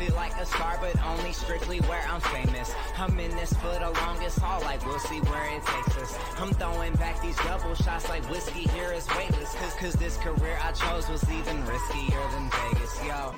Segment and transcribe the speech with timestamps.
[0.00, 2.72] feel like a star, but only strictly where I'm famous.
[2.96, 6.18] I'm in this for the longest haul, like we'll see where it takes us.
[6.38, 9.54] I'm throwing back these double shots like whiskey here is weightless.
[9.56, 13.34] Cause, cause this career I chose was even riskier than Vegas, yo.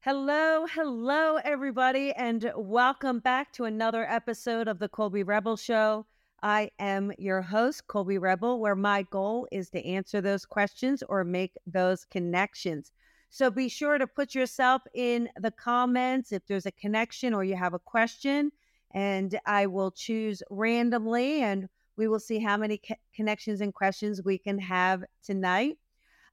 [0.00, 6.06] Hello, hello, everybody, and welcome back to another episode of the Colby Rebel Show.
[6.42, 11.22] I am your host, Colby Rebel, where my goal is to answer those questions or
[11.22, 12.90] make those connections.
[13.30, 17.56] So be sure to put yourself in the comments if there's a connection or you
[17.56, 18.50] have a question,
[18.92, 24.22] and I will choose randomly and we will see how many co- connections and questions
[24.24, 25.78] we can have tonight.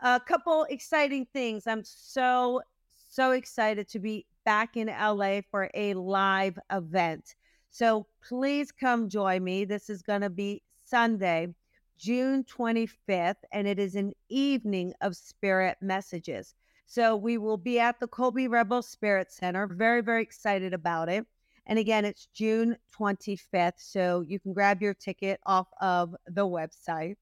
[0.02, 1.68] A couple exciting things.
[1.68, 2.62] I'm so,
[2.96, 7.36] so excited to be back in LA for a live event.
[7.72, 9.66] So please come join me.
[9.66, 11.54] This is going to be Sunday,
[11.98, 16.56] June 25th, and it is an evening of spirit messages.
[16.88, 19.68] So we will be at the Colby Rebel Spirit Center.
[19.68, 21.26] Very, very excited about it.
[21.68, 23.74] And again, it's June 25th.
[23.78, 27.16] So you can grab your ticket off of the website.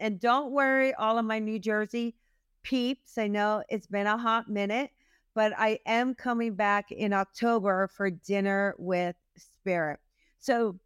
[0.00, 2.16] And don't worry, all of my New Jersey
[2.64, 3.16] peeps.
[3.16, 4.90] I know it's been a hot minute,
[5.34, 10.00] but I am coming back in October for dinner with Spirit.
[10.42, 10.76] So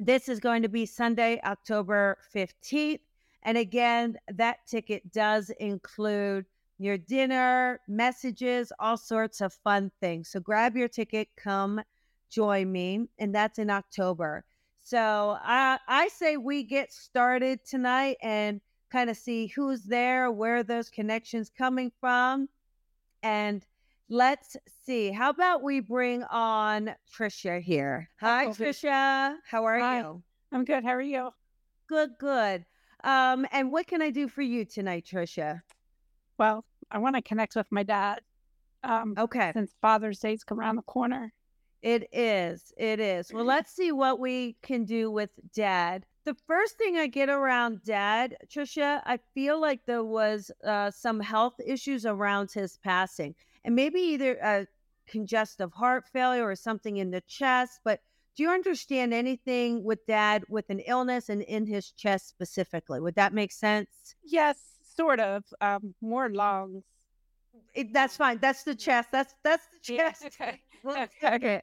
[0.00, 3.00] this is going to be Sunday, October 15th.
[3.42, 6.46] And again, that ticket does include
[6.78, 10.30] your dinner, messages, all sorts of fun things.
[10.30, 11.82] So grab your ticket, come
[12.30, 13.06] join me.
[13.18, 14.42] And that's in October.
[14.82, 20.62] So I, I say we get started tonight and kind of see who's there, where
[20.62, 22.48] those connections coming from.
[23.22, 23.66] And
[24.10, 25.10] Let's see.
[25.10, 28.10] How about we bring on Trisha here?
[28.20, 29.36] Hi, Trisha.
[29.48, 30.00] How are Hi.
[30.00, 30.22] you?
[30.52, 30.84] I'm good.
[30.84, 31.30] How are you?
[31.88, 32.64] Good, good.
[33.02, 35.60] Um, and what can I do for you tonight, Trisha?
[36.38, 38.20] Well, I want to connect with my dad.
[38.82, 39.52] Um, Okay.
[39.54, 41.32] since Father's Day's come around the corner.
[41.80, 42.72] It is.
[42.76, 43.32] It is.
[43.32, 46.04] Well, let's see what we can do with dad.
[46.24, 51.20] The first thing I get around dad, Trisha, I feel like there was uh, some
[51.20, 54.66] health issues around his passing, and maybe either a
[55.06, 57.80] congestive heart failure or something in the chest.
[57.84, 58.00] But
[58.36, 63.00] do you understand anything with dad with an illness and in his chest specifically?
[63.00, 64.14] Would that make sense?
[64.24, 65.44] Yes, sort of.
[65.60, 66.84] Um, more lungs.
[67.74, 68.38] It, that's fine.
[68.38, 69.10] That's the chest.
[69.12, 70.24] That's that's the Yeah, chest.
[70.26, 70.60] okay.
[70.86, 71.08] Okay.
[71.36, 71.62] Okay.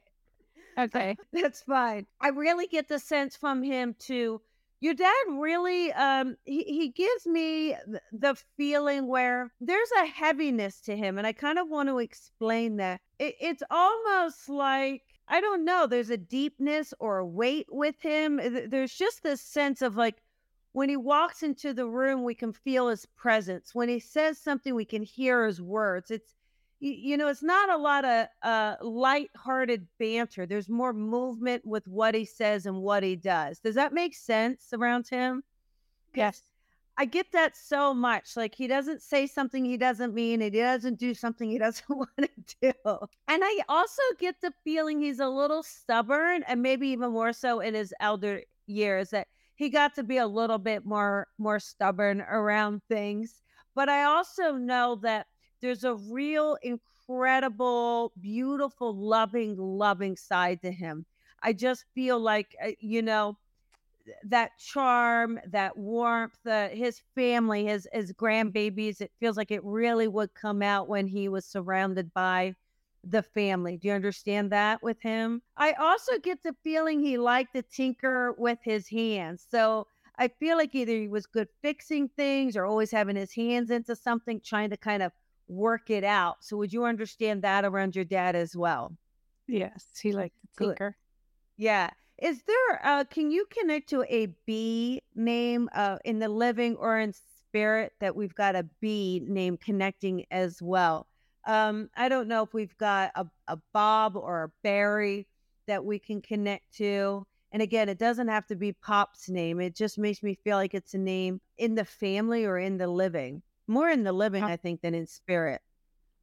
[0.78, 1.16] Okay.
[1.32, 2.06] That's fine.
[2.20, 4.40] I really get the sense from him too.
[4.82, 7.76] Your dad really um he, he gives me
[8.10, 12.78] the feeling where there's a heaviness to him and I kind of want to explain
[12.78, 13.00] that.
[13.20, 18.40] It, it's almost like I don't know, there's a deepness or a weight with him.
[18.68, 20.20] There's just this sense of like
[20.72, 23.76] when he walks into the room we can feel his presence.
[23.76, 26.10] When he says something we can hear his words.
[26.10, 26.34] It's
[26.82, 30.46] you know, it's not a lot of uh, light-hearted banter.
[30.46, 33.60] There's more movement with what he says and what he does.
[33.60, 35.44] Does that make sense around him?
[36.12, 36.42] Yes.
[36.98, 38.36] I get that so much.
[38.36, 41.88] Like he doesn't say something he doesn't mean, and he doesn't do something he doesn't
[41.88, 42.28] want to
[42.60, 42.72] do.
[43.28, 47.60] And I also get the feeling he's a little stubborn, and maybe even more so
[47.60, 52.22] in his elder years that he got to be a little bit more more stubborn
[52.22, 53.40] around things.
[53.74, 55.28] But I also know that
[55.62, 61.06] there's a real incredible, beautiful, loving, loving side to him.
[61.42, 63.38] I just feel like uh, you know
[64.24, 69.00] that charm, that warmth, the his family, his his grandbabies.
[69.00, 72.54] It feels like it really would come out when he was surrounded by
[73.04, 73.76] the family.
[73.76, 75.42] Do you understand that with him?
[75.56, 79.46] I also get the feeling he liked to tinker with his hands.
[79.48, 79.86] So
[80.18, 83.96] I feel like either he was good fixing things or always having his hands into
[83.96, 85.12] something, trying to kind of
[85.48, 86.36] work it out.
[86.40, 88.96] So would you understand that around your dad as well?
[89.46, 89.84] Yes.
[90.00, 90.96] He liked to tinker.
[91.56, 91.90] Yeah.
[92.18, 96.98] Is there uh can you connect to a B name uh in the living or
[96.98, 101.08] in spirit that we've got a B name connecting as well?
[101.46, 105.26] Um I don't know if we've got a, a Bob or a Barry
[105.66, 107.26] that we can connect to.
[107.52, 109.60] And again, it doesn't have to be Pop's name.
[109.60, 112.86] It just makes me feel like it's a name in the family or in the
[112.86, 113.42] living.
[113.66, 115.60] More in the living, Uh, I think, than in spirit.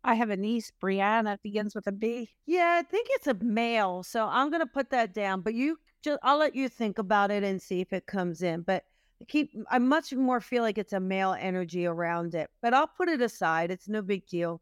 [0.04, 2.30] I have a niece, Brianna, begins with a B.
[2.46, 4.04] Yeah, I think it's a male.
[4.04, 5.42] So I'm gonna put that down.
[5.42, 8.62] But you just I'll let you think about it and see if it comes in.
[8.62, 8.86] But
[9.28, 12.50] keep I much more feel like it's a male energy around it.
[12.62, 13.72] But I'll put it aside.
[13.72, 14.62] It's no big deal.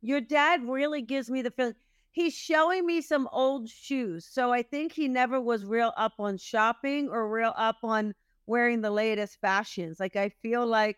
[0.00, 1.74] Your dad really gives me the feeling
[2.10, 4.26] he's showing me some old shoes.
[4.30, 8.14] So I think he never was real up on shopping or real up on
[8.46, 10.00] wearing the latest fashions.
[10.00, 10.96] Like I feel like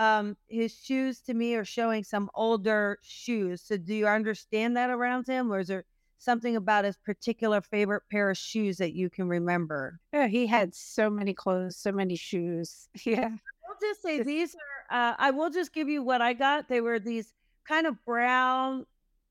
[0.00, 3.60] um, his shoes to me are showing some older shoes.
[3.62, 5.84] So do you understand that around him, or is there
[6.18, 10.00] something about his particular favorite pair of shoes that you can remember?
[10.14, 12.88] Yeah, he had so many clothes, so many shoes.
[13.04, 13.28] Yeah.
[13.28, 14.54] I'll just say these
[14.90, 16.68] are, uh, I will just give you what I got.
[16.68, 17.34] They were these
[17.68, 18.86] kind of brown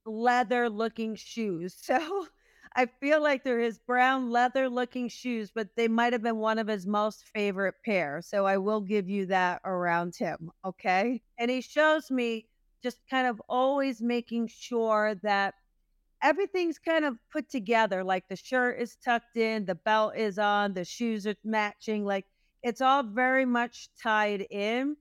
[0.06, 1.76] leather looking shoes.
[1.84, 2.28] So
[2.76, 6.60] I feel like they're his brown leather looking shoes, but they might have been one
[6.60, 8.22] of his most favorite pair.
[8.22, 10.52] So I will give you that around him.
[10.64, 11.22] Okay.
[11.38, 12.48] And he shows me
[12.84, 15.56] just kind of always making sure that
[16.22, 18.04] everything's kind of put together.
[18.04, 22.06] Like the shirt is tucked in, the belt is on, the shoes are matching.
[22.06, 22.26] Like
[22.64, 24.96] it's all very much tied in.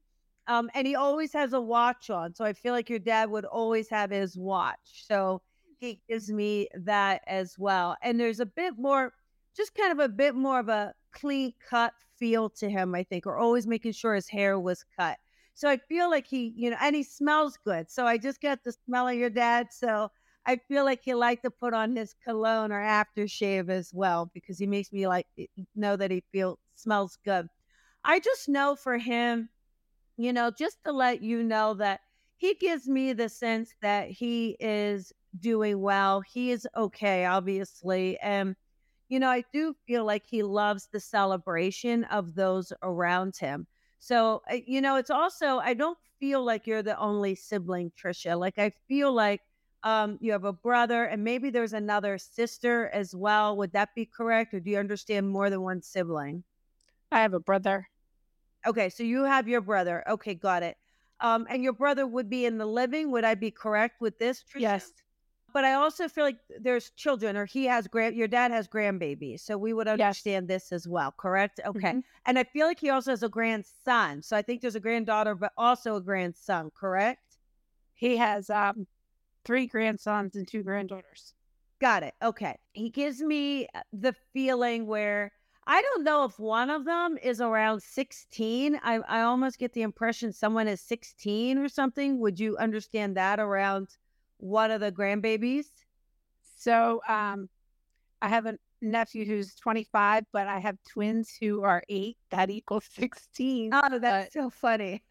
[0.46, 2.34] Um, and he always has a watch on.
[2.34, 5.04] So I feel like your dad would always have his watch.
[5.06, 5.42] So
[5.78, 7.96] he gives me that as well.
[8.02, 9.14] And there's a bit more,
[9.56, 13.26] just kind of a bit more of a clean cut feel to him, I think,
[13.26, 15.19] or always making sure his hair was cut.
[15.54, 17.90] So I feel like he, you know, and he smells good.
[17.90, 19.69] So I just got the smell of your dad.
[19.72, 20.10] So
[20.46, 24.58] I feel like he liked to put on his cologne or aftershave as well because
[24.58, 27.48] he makes me like eh, know that he feels smells good.
[28.04, 29.50] I just know for him,
[30.16, 32.00] you know, just to let you know that
[32.36, 36.20] he gives me the sense that he is doing well.
[36.20, 38.19] He is okay, obviously.
[38.20, 38.56] And,
[39.08, 43.66] you know, I do feel like he loves the celebration of those around him.
[43.98, 48.38] So, uh, you know, it's also, I don't feel like you're the only sibling, Trisha.
[48.38, 49.40] Like, I feel like
[49.82, 53.56] um, you have a brother and maybe there's another sister as well.
[53.56, 54.54] Would that be correct?
[54.54, 56.44] Or do you understand more than one sibling?
[57.10, 57.88] I have a brother.
[58.66, 60.04] Okay, so you have your brother.
[60.08, 60.76] Okay, got it.
[61.20, 63.10] Um, and your brother would be in the living.
[63.12, 64.42] Would I be correct with this?
[64.42, 64.60] Trisha?
[64.60, 64.92] Yes.
[65.52, 68.16] But I also feel like there's children, or he has grand.
[68.16, 70.62] Your dad has grandbabies, so we would understand yes.
[70.62, 71.12] this as well.
[71.16, 71.60] Correct?
[71.64, 71.88] Okay.
[71.88, 72.00] Mm-hmm.
[72.26, 74.22] And I feel like he also has a grandson.
[74.22, 76.70] So I think there's a granddaughter, but also a grandson.
[76.78, 77.38] Correct?
[77.94, 78.86] He has um
[79.44, 81.34] three grandsons and two granddaughters.
[81.80, 82.14] Got it.
[82.22, 82.56] Okay.
[82.72, 85.32] He gives me uh, the feeling where
[85.66, 88.80] I don't know if one of them is around 16.
[88.82, 92.18] I, I almost get the impression someone is 16 or something.
[92.20, 93.88] Would you understand that around
[94.38, 95.67] one of the grandbabies?
[96.56, 97.49] So um,
[98.20, 102.17] I have a nephew who's 25, but I have twins who are eight.
[102.31, 103.70] That equals 16.
[103.73, 104.43] Oh, that's but...
[104.43, 105.02] so funny.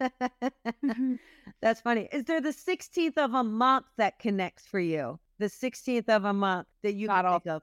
[1.60, 2.08] That's funny.
[2.12, 5.18] Is there the 16th of a month that connects for you?
[5.38, 7.62] The 16th of a month that you all, think of?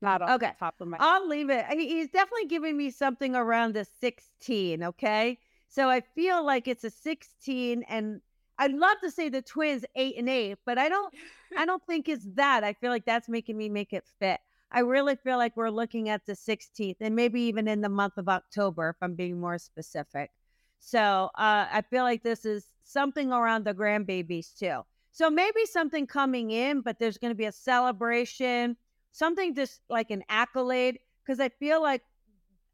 [0.00, 0.52] Not off okay.
[0.58, 1.66] top of my I'll leave it.
[1.72, 5.38] He's definitely giving me something around the 16, okay?
[5.68, 8.20] So I feel like it's a 16 and
[8.58, 11.14] I'd love to say the twins eight and eight, but I don't
[11.56, 12.64] I don't think it's that.
[12.64, 14.40] I feel like that's making me make it fit.
[14.70, 18.18] I really feel like we're looking at the 16th and maybe even in the month
[18.18, 20.30] of October, if I'm being more specific.
[20.78, 24.82] So uh, I feel like this is something around the grandbabies too.
[25.12, 28.76] So maybe something coming in, but there's going to be a celebration,
[29.12, 32.02] something just like an accolade, because I feel like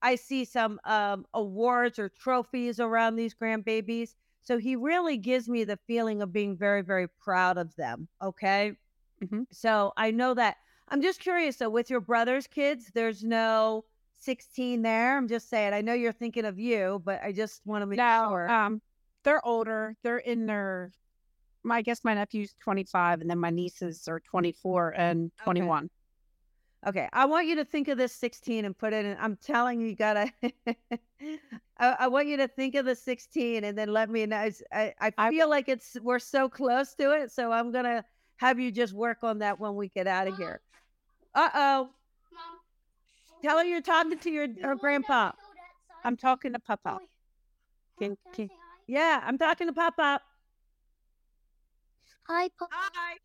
[0.02, 4.14] I see some um, awards or trophies around these grandbabies.
[4.44, 8.08] So he really gives me the feeling of being very, very proud of them.
[8.22, 8.72] Okay.
[9.22, 9.42] Mm-hmm.
[9.50, 10.56] So I know that
[10.88, 11.56] I'm just curious.
[11.56, 13.84] So, with your brother's kids, there's no
[14.18, 15.16] 16 there.
[15.16, 15.72] I'm just saying.
[15.72, 18.50] I know you're thinking of you, but I just want to make no, sure.
[18.50, 18.80] Um,
[19.22, 19.96] they're older.
[20.02, 20.92] They're in their.
[21.62, 25.84] My, I guess my nephew's 25, and then my nieces are 24 and 21.
[25.84, 25.88] Okay.
[26.86, 27.08] Okay.
[27.12, 29.16] I want you to think of this 16 and put it in.
[29.20, 30.30] I'm telling you, you gotta.
[31.78, 34.48] I, I, want you to think of the 16 and then let me know.
[34.72, 38.04] I, I feel I, like it's we're so close to it, so I'm gonna
[38.36, 40.60] have you just work on that when we get out of here.
[41.34, 41.90] Uh oh.
[43.42, 45.32] Tell her you're talking to your her grandpa.
[46.04, 46.98] I'm talking to Papa.
[47.98, 48.50] Can, can,
[48.86, 50.20] yeah, I'm talking to Papa.
[52.26, 52.72] Hi, Papa.
[52.72, 53.16] Hi.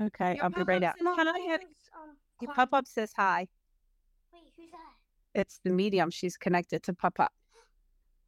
[0.00, 0.96] Okay, your I'll be right out.
[0.98, 1.60] Can I have,
[2.40, 3.48] um, your Papa says hi.
[4.32, 5.40] Wait, who's that?
[5.40, 6.10] It's the medium.
[6.10, 7.28] She's connected to Papa.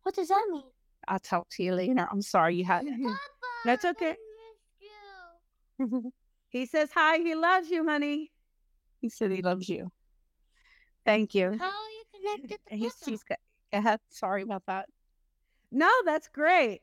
[0.02, 0.64] What does that mean?
[1.08, 2.06] I'll talk to you later.
[2.10, 2.86] I'm sorry you had.
[2.86, 3.18] Papa,
[3.64, 4.16] That's okay.
[6.48, 7.18] he says hi.
[7.18, 8.30] He loves you, honey.
[9.00, 9.90] He said he loves you.
[11.04, 11.56] Thank you.
[11.58, 13.24] How are you connected to He's, he's
[13.72, 14.86] uh, sorry about that.
[15.72, 16.82] No, that's great.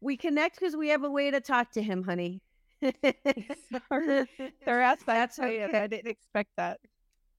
[0.00, 2.40] We connect because we have a way to talk to him, honey.
[3.02, 4.26] They're
[4.82, 5.14] outside.
[5.14, 5.64] That's okay.
[5.64, 6.80] I didn't expect that.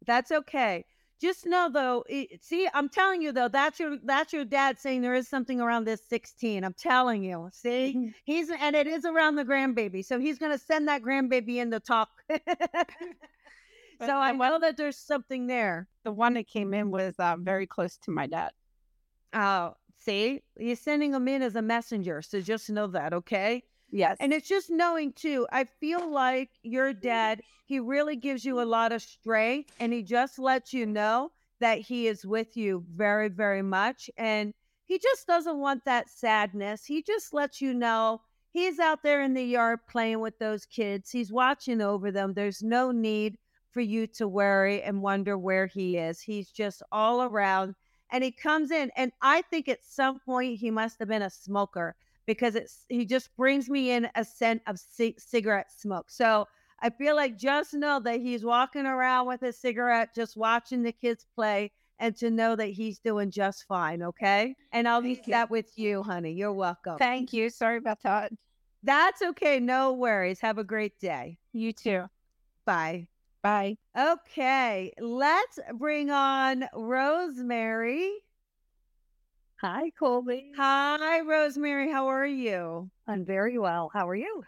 [0.05, 0.85] That's okay.
[1.19, 5.01] Just know though, it, see, I'm telling you though, that's your that's your dad saying
[5.01, 6.63] there is something around this 16.
[6.63, 7.49] I'm telling you.
[7.53, 11.69] See, he's and it is around the grandbaby, so he's gonna send that grandbaby in
[11.71, 12.09] to talk.
[12.29, 15.87] so I know that there's something there.
[16.03, 18.51] The one that came in was uh, very close to my dad.
[19.33, 22.23] Oh, See, you're sending him in as a messenger.
[22.23, 23.63] So just know that, okay?
[23.91, 24.17] Yes.
[24.19, 25.47] And it's just knowing too.
[25.51, 27.01] I feel like your mm-hmm.
[27.01, 31.31] dad, he really gives you a lot of strength and he just lets you know
[31.59, 34.09] that he is with you very, very much.
[34.17, 34.53] And
[34.85, 36.85] he just doesn't want that sadness.
[36.85, 38.21] He just lets you know
[38.51, 41.11] he's out there in the yard playing with those kids.
[41.11, 42.33] He's watching over them.
[42.33, 43.37] There's no need
[43.71, 46.19] for you to worry and wonder where he is.
[46.19, 47.75] He's just all around
[48.11, 51.29] and he comes in and I think at some point he must have been a
[51.29, 56.09] smoker because it's he just brings me in a scent of c- cigarette smoke.
[56.09, 56.47] So
[56.81, 60.91] I feel like just know that he's walking around with a cigarette, just watching the
[60.91, 64.01] kids play, and to know that he's doing just fine.
[64.01, 64.55] Okay.
[64.71, 66.33] And I'll leave that with you, honey.
[66.33, 66.97] You're welcome.
[66.97, 67.49] Thank you.
[67.49, 68.31] Sorry about that.
[68.83, 69.59] That's okay.
[69.59, 70.39] No worries.
[70.39, 71.37] Have a great day.
[71.53, 72.05] You too.
[72.65, 73.07] Bye.
[73.43, 73.77] Bye.
[73.97, 74.91] Okay.
[74.99, 78.11] Let's bring on Rosemary.
[79.61, 80.51] Hi, Colby.
[80.57, 81.91] Hi, Rosemary.
[81.91, 82.89] How are you?
[83.05, 83.91] I'm very well.
[83.93, 84.43] How are you?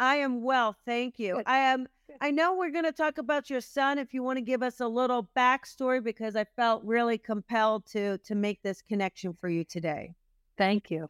[0.00, 1.36] I am well, thank you.
[1.36, 1.44] Good.
[1.46, 1.86] I am.
[2.08, 2.16] Good.
[2.20, 3.98] I know we're going to talk about your son.
[3.98, 8.18] If you want to give us a little backstory, because I felt really compelled to
[8.18, 10.16] to make this connection for you today.
[10.56, 11.08] Thank you.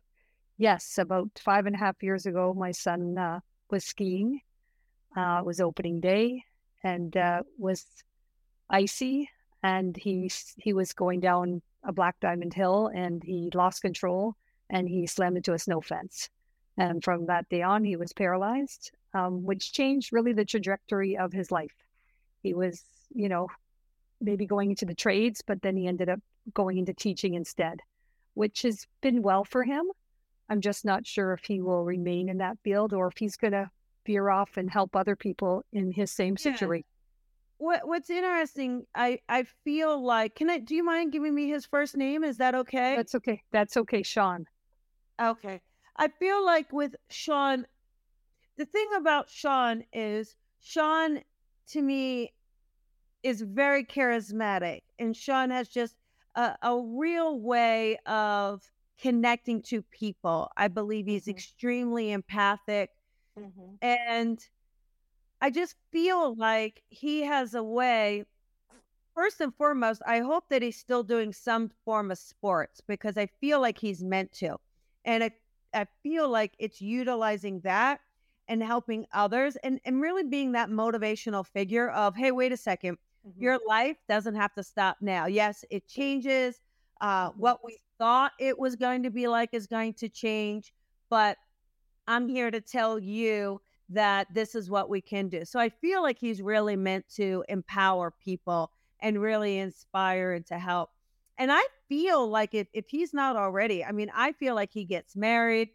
[0.59, 3.41] Yes, about five and a half years ago, my son uh,
[3.71, 4.43] was skiing.
[5.17, 6.45] Uh, it was opening day
[6.85, 7.87] and uh, was
[8.69, 9.31] icy,
[9.63, 14.37] and he he was going down a black diamond hill, and he lost control,
[14.71, 16.29] and he slammed into a snow fence.
[16.77, 21.33] And from that day on, he was paralyzed, um, which changed really the trajectory of
[21.33, 21.75] his life.
[22.45, 23.49] He was, you know,
[24.21, 26.21] maybe going into the trades, but then he ended up
[26.55, 27.81] going into teaching instead,
[28.35, 29.87] which has been well for him.
[30.49, 33.53] I'm just not sure if he will remain in that field or if he's going
[33.53, 33.71] to
[34.07, 36.53] veer off and help other people in his same Yeah.
[36.53, 36.85] situation.
[37.59, 40.35] What What's interesting, I I feel like.
[40.37, 40.59] Can I?
[40.59, 42.25] Do you mind giving me his first name?
[42.25, 42.97] Is that okay?
[42.97, 43.43] That's okay.
[43.51, 44.47] That's okay, Sean.
[45.21, 45.61] Okay.
[45.97, 47.67] I feel like with Sean,
[48.57, 51.21] the thing about Sean is Sean
[51.69, 52.33] to me
[53.25, 55.97] is very charismatic and Sean has just
[56.37, 58.63] a, a real way of
[59.01, 60.51] connecting to people.
[60.57, 61.31] I believe he's Mhm.
[61.31, 62.91] extremely empathic
[63.83, 64.39] and
[65.41, 68.25] I just feel like he has a way
[69.15, 73.27] first and foremost, I hope that he's still doing some form of sports because I
[73.27, 74.59] feel like he's meant to.
[75.05, 75.33] And I,
[75.75, 78.01] I feel like it's utilizing that
[78.49, 82.99] and helping others and, and really being that motivational figure of, hey, wait a second,
[83.39, 85.27] your life doesn't have to stop now.
[85.27, 86.61] Yes, it changes.
[87.01, 87.37] Uh, Mhm.
[87.37, 90.73] what we thought it was going to be like is going to change,
[91.11, 91.39] but
[92.07, 95.45] I'm here to tell you that this is what we can do.
[95.45, 100.59] So I feel like he's really meant to empower people and really inspire and to
[100.59, 100.91] help.
[101.39, 104.85] And I feel like if, if he's not already, I mean, I feel like he
[104.85, 105.71] gets married,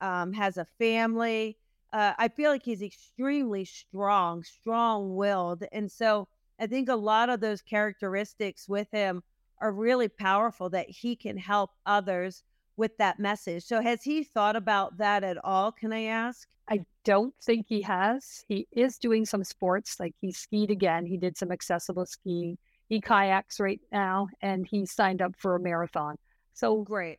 [0.00, 1.56] um, has a family.
[1.92, 5.62] Uh, I feel like he's extremely strong, strong willed.
[5.72, 6.26] And so
[6.58, 9.22] I think a lot of those characteristics with him
[9.60, 12.42] are really powerful that he can help others
[12.76, 13.64] with that message.
[13.64, 15.72] So has he thought about that at all?
[15.72, 16.48] Can I ask?
[16.68, 18.44] I don't think he has.
[18.48, 21.04] He is doing some sports, like he skied again.
[21.06, 22.56] He did some accessible skiing.
[22.88, 26.16] He kayaks right now, and he signed up for a marathon.
[26.54, 27.18] So Great.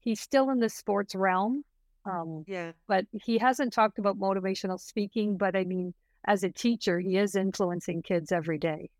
[0.00, 1.64] he's still in the sports realm.
[2.04, 2.72] Um, Yeah.
[2.86, 5.36] but he hasn't talked about motivational speaking.
[5.36, 5.92] But I mean,
[6.24, 8.90] as a teacher, he is influencing kids every day.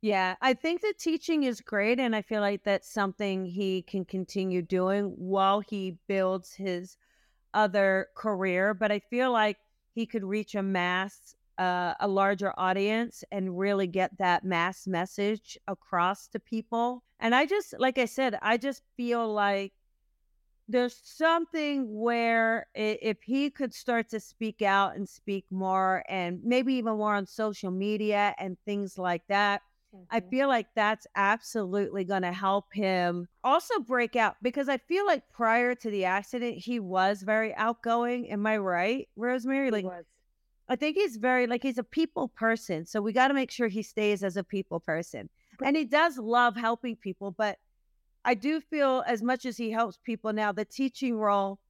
[0.00, 4.04] Yeah, I think the teaching is great, and I feel like that's something he can
[4.04, 6.96] continue doing while he builds his
[7.54, 8.74] other career.
[8.74, 9.58] But I feel like
[9.94, 15.58] he could reach a mass, uh, a larger audience, and really get that mass message
[15.68, 17.04] across to people.
[17.20, 19.72] And I just, like I said, I just feel like
[20.68, 26.74] there's something where if he could start to speak out and speak more, and maybe
[26.74, 29.62] even more on social media and things like that.
[30.10, 35.06] I feel like that's absolutely going to help him also break out because I feel
[35.06, 38.30] like prior to the accident, he was very outgoing.
[38.30, 39.70] Am I right, Rosemary?
[39.70, 39.88] Like,
[40.68, 42.86] I think he's very, like, he's a people person.
[42.86, 45.30] So we got to make sure he stays as a people person.
[45.62, 47.30] And he does love helping people.
[47.32, 47.58] But
[48.24, 51.60] I do feel as much as he helps people now, the teaching role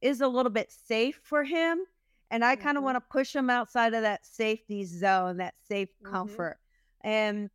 [0.00, 1.80] is a little bit safe for him.
[2.30, 2.84] And I kind of Mhm.
[2.84, 6.42] want to push him outside of that safety zone, that safe Mhm.
[6.42, 6.58] comfort.
[7.02, 7.50] And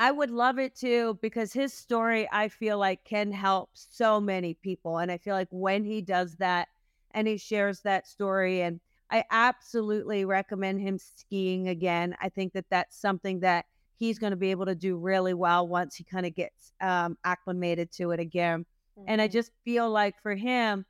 [0.00, 4.54] I would love it too because his story, I feel like, can help so many
[4.54, 4.98] people.
[4.98, 6.68] And I feel like when he does that
[7.10, 8.80] and he shares that story, and
[9.10, 12.16] I absolutely recommend him skiing again.
[12.20, 13.66] I think that that's something that
[13.96, 17.18] he's going to be able to do really well once he kind of gets um,
[17.24, 18.64] acclimated to it again.
[19.06, 19.28] And I Mhm.
[19.28, 20.86] just feel like for him,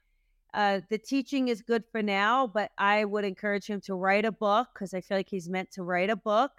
[0.53, 4.33] uh, the teaching is good for now, but I would encourage him to write a
[4.33, 6.53] book because I feel like he's meant to write a book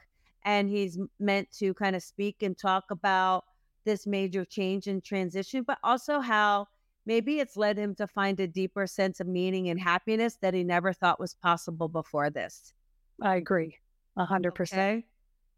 [0.45, 3.43] and he's meant to kind of speak and talk about
[3.85, 6.67] this major change and transition, but also how
[7.05, 10.63] maybe it's led him to find a deeper sense of meaning and happiness that he
[10.63, 12.73] never thought was possible before this.
[13.21, 13.77] I agree.
[14.17, 15.05] A hundred percent.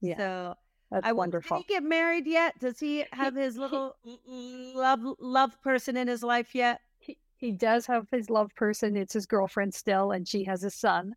[0.01, 0.17] Yeah.
[0.17, 0.55] So
[0.91, 1.57] That's I wonderful.
[1.57, 2.59] Did he get married yet?
[2.59, 6.79] Does he have his little love love person in his life yet?
[6.99, 8.95] he, he does have his love person.
[8.95, 11.15] It's his girlfriend still, and she has a son.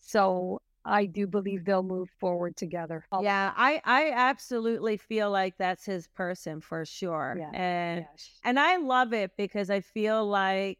[0.00, 3.06] So I do believe they'll move forward together.
[3.16, 7.40] Yeah, I I absolutely feel like that's his person for sure.
[7.40, 8.44] Yeah, And Yes.
[8.44, 10.78] and I love it because I feel like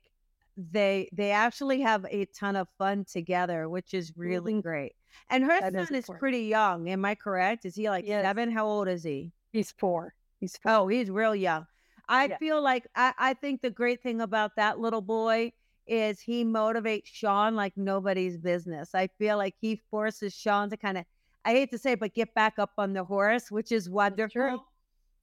[0.57, 4.63] they they actually have a ton of fun together, which is really Mhm.
[4.63, 4.95] great.
[5.31, 6.19] And her That son is important.
[6.19, 6.89] pretty young.
[6.89, 7.65] Am I correct?
[7.65, 8.23] Is he like Yes.
[8.23, 8.51] seven?
[8.53, 9.33] How old is he?
[9.53, 10.15] He's four.
[10.41, 10.73] He's four.
[10.73, 11.67] Oh, he's real young.
[12.09, 12.39] I Yeah.
[12.39, 15.53] feel like I, I think the great thing about that little boy
[15.89, 18.95] is he motivates Sean like nobody's business.
[18.95, 21.05] I feel like he forces Sean to kind of
[21.45, 24.67] I hate to say it, but get back up on the horse, which is wonderful.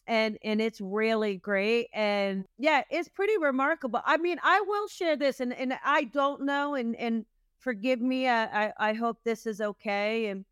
[0.08, 1.88] And and it's really great.
[1.94, 4.02] And yeah, it's pretty remarkable.
[4.06, 7.26] I mean, I will share this and, and I don't know and and
[7.60, 8.28] forgive me.
[8.28, 10.28] I, I, I hope this is okay.
[10.28, 10.46] And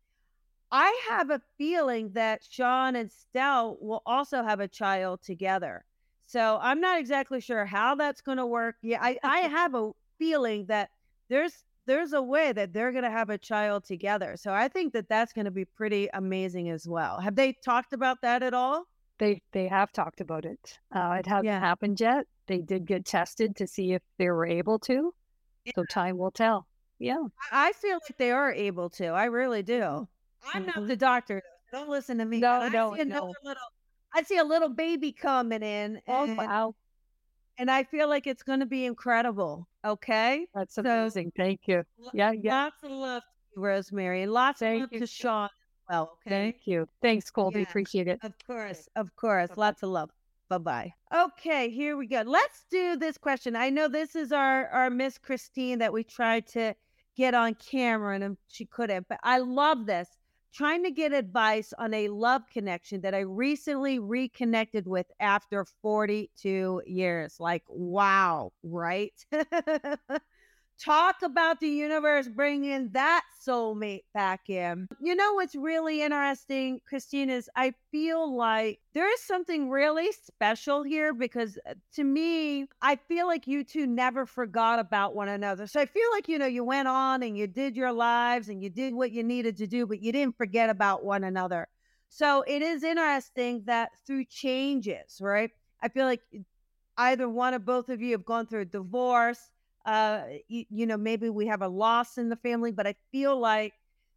[0.70, 5.84] I have a feeling that Sean and Stout will also have a child together.
[6.26, 8.76] So I'm not exactly sure how that's going to work.
[8.82, 10.90] Yeah, I, I have a feeling that
[11.28, 14.36] there's there's a way that they're going to have a child together.
[14.38, 17.20] So I think that that's going to be pretty amazing as well.
[17.20, 18.84] Have they talked about that at all?
[19.18, 20.78] They they have talked about it.
[20.94, 21.60] Uh, it hasn't Yeah.
[21.60, 22.26] happened yet.
[22.46, 25.12] They did get tested to see if they were able to.
[25.74, 26.66] So time will tell.
[26.98, 27.22] Yeah.
[27.52, 29.06] I feel like they are able to.
[29.08, 30.08] I really do.
[30.54, 30.88] I'm not Mhm.
[30.88, 31.42] the doctor.
[31.72, 32.40] Don't listen to me.
[32.40, 33.32] No, I no, see no.
[33.42, 33.62] little.
[34.14, 36.74] I see a little baby coming in, Oh and, wow.
[37.58, 39.66] And I feel like it's going to be incredible.
[39.84, 40.46] Okay.
[40.54, 41.32] That's So- amazing.
[41.36, 41.84] Thank you.
[42.12, 42.64] Yeah, yeah.
[42.64, 43.28] Lots of love to
[43.60, 45.00] you, Rosemary, and lots of Thank love you.
[45.00, 45.50] to Sean as
[45.88, 46.18] well.
[46.26, 46.30] Okay.
[46.30, 46.88] Thank you.
[47.02, 47.60] Thanks, Colby.
[47.60, 47.66] Yeah.
[47.68, 48.18] Appreciate it.
[48.22, 49.48] Of course, of course.
[49.50, 49.60] Bye-bye.
[49.60, 50.10] Lots of love.
[50.50, 50.92] Bye bye.
[51.14, 52.22] Okay, here we go.
[52.26, 53.56] Let's do this question.
[53.56, 56.74] I know this is our our Miss Christine that we tried to
[57.16, 60.08] get on camera and um, she couldn't, but I love this.
[60.54, 66.80] Trying to get advice on a love connection that I recently reconnected with after 42
[66.86, 67.40] years.
[67.40, 69.12] Like, wow, right?
[70.82, 74.88] Talk about the universe bringing that soulmate back in.
[75.00, 80.82] You know what's really interesting, Christine, is I feel like there is something really special
[80.82, 85.66] here because uh, to me, I feel like you two never forgot about one another.
[85.68, 88.60] So I feel like, you know, you went on and you did your lives and
[88.60, 91.68] you did what you needed to do, but you didn't forget about one another.
[92.08, 95.50] So it is interesting that through changes, right?
[95.80, 96.20] I feel like
[96.96, 99.50] either one or both of you have gone through a divorce
[99.86, 103.38] uh you, you know maybe we have a loss in the family but i feel
[103.38, 103.72] like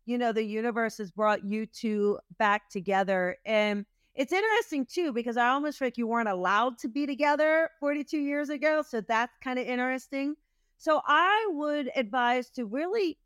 [0.06, 5.38] you know the universe has brought you two back together and it's interesting too because
[5.38, 9.34] i almost feel like you weren't allowed to be together 42 years ago so that's
[9.44, 10.36] kind of interesting.
[10.78, 13.18] So i would advise to really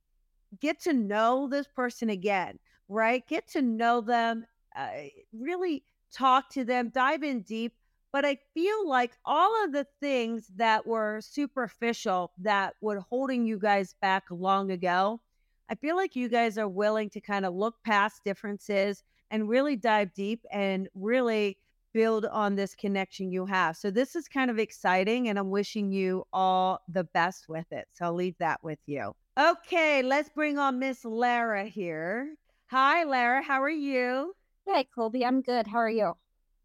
[0.59, 2.57] get to know this person again
[2.91, 3.25] right?
[3.25, 4.89] Get to know them uh,
[5.33, 7.73] really talk to them dive in deep
[8.11, 13.57] but I feel like all of the things that were superficial that were holding you
[13.57, 15.21] guys back long ago,
[15.69, 19.77] I feel like you guys are willing to kind of look past differences and really
[19.77, 21.57] dive deep and really
[21.93, 23.77] build on this connection you have.
[23.77, 27.87] So this is kind of exciting and I'm wishing you all the best with it.
[27.93, 29.13] So I'll leave that with you.
[29.39, 32.35] Okay, let's bring on Miss Lara here.
[32.67, 33.41] Hi, Lara.
[33.41, 34.33] How are you?
[34.65, 35.67] Hey, Colby, I'm good.
[35.67, 36.15] How are you?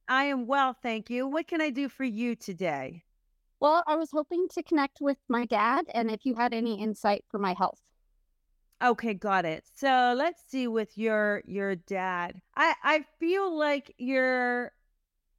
[0.08, 1.26] I am well, thank you.
[1.26, 3.02] What can I do for you today?
[3.60, 7.24] Well, I was hoping to connect with my dad and if you had any insight
[7.30, 7.80] for my health.
[8.82, 9.64] Okay, got it.
[9.74, 12.40] So let's see with your your dad.
[12.56, 14.72] I I feel like your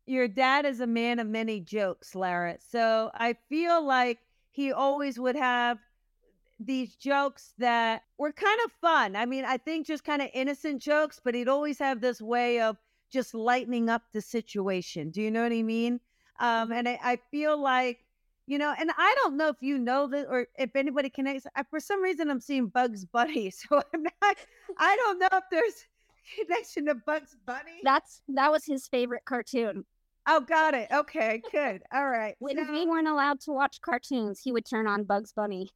[0.07, 2.57] your dad is a man of many jokes, Lara.
[2.59, 4.19] So I feel like
[4.51, 5.77] he always would have
[6.59, 9.15] these jokes that were kind of fun.
[9.15, 12.59] I mean, I think just kind of innocent jokes, but he'd always have this way
[12.61, 12.77] of
[13.11, 15.09] just lightening up the situation.
[15.11, 15.99] Do you know what I mean?
[16.39, 17.99] Um, and I, I feel like,
[18.45, 21.45] you know, and I don't know if you know this or if anybody connects.
[21.55, 24.37] I, for some reason, I'm seeing Bugs Bunny, so I'm not.
[24.77, 25.85] I don't know if there's
[26.45, 27.79] connection to Bugs Bunny.
[27.83, 29.85] That's that was his favorite cartoon.
[30.29, 30.89] oh, got it.
[30.93, 31.81] Okay, good.
[31.93, 32.35] All right.
[32.39, 35.69] When So- we weren't allowed to watch cartoons, he would turn on Bugs Bunny.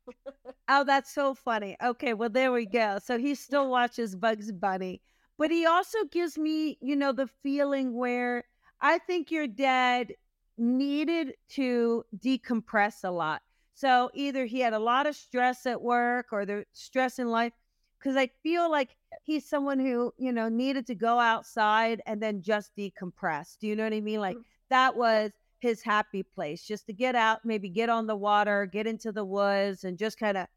[0.70, 1.76] Oh, that's so funny.
[1.84, 3.00] Okay, well, there we go.
[3.04, 5.02] So he still watches Bugs Bunny,
[5.42, 8.46] but he also gives me, you know, the feeling where
[8.80, 10.14] I think your dad
[10.58, 13.42] needed to decompress a lot.
[13.74, 17.54] So either he had a lot of stress at work or the stress in life
[18.00, 22.42] because I feel like he's someone who, you know, needed to go outside and then
[22.44, 23.58] just decompress.
[23.58, 24.20] Do you know what I mean?
[24.20, 24.46] Like Mm.
[24.70, 28.88] that was his happy place, just to get out, maybe get on the water, get
[28.88, 30.48] into the woods and just kind of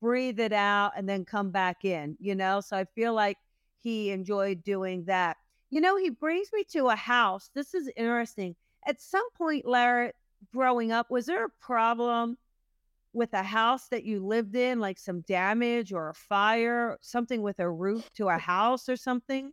[0.00, 2.60] breathe it out and then come back in, you know?
[2.60, 3.38] So I feel like
[3.84, 5.36] he enjoyed doing that.
[5.70, 7.50] You know, he brings me to a house.
[7.54, 8.56] This is interesting.
[8.86, 10.12] At some point, Lara,
[10.52, 12.38] growing up, was there a problem
[13.12, 17.60] with a house that you lived in, like some damage or a fire, something with
[17.60, 19.52] a roof to a house or something?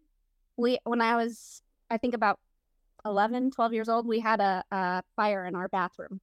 [0.58, 2.40] We when I was I think about
[3.06, 6.22] 11, 12 years old, we had a, a fire in our bathroom.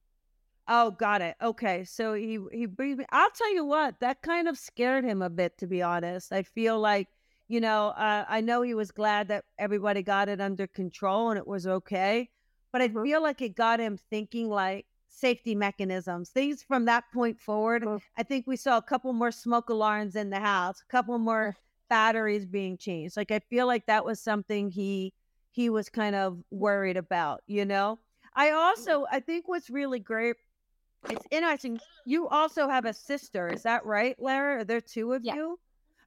[0.67, 1.35] Oh, got it.
[1.41, 1.83] Okay.
[1.83, 5.29] So he he brings me I'll tell you what, that kind of scared him a
[5.29, 6.33] bit to be honest.
[6.33, 7.07] I feel like,
[7.49, 11.37] you know, uh, I know he was glad that everybody got it under control and
[11.37, 12.29] it was okay,
[12.71, 13.03] but I Mhm.
[13.03, 16.29] feel like it got him thinking like safety mechanisms.
[16.29, 18.01] Things from that point forward, Mm.
[18.15, 21.57] I think we saw a couple more smoke alarms in the house, a couple more
[21.89, 23.17] batteries being changed.
[23.17, 25.13] Like I feel like that was something he
[25.51, 27.99] he was kind of worried about, you know?
[28.35, 30.35] I also I think what's really great
[31.09, 31.79] it's interesting.
[32.05, 34.59] You also have a sister, is that right, Lara?
[34.59, 35.35] Are there two of Yeah.
[35.35, 35.59] you?